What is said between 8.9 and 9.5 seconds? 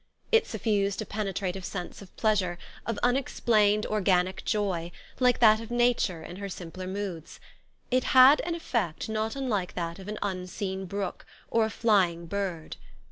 not